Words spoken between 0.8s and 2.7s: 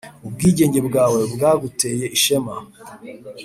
bwawe bwaguteye ishema